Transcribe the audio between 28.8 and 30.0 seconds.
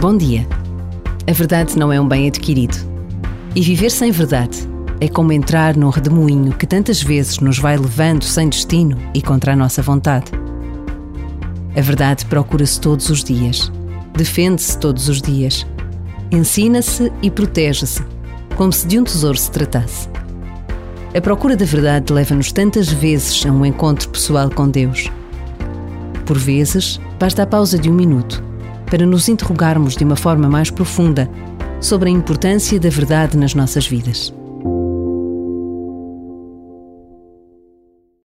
para nos interrogarmos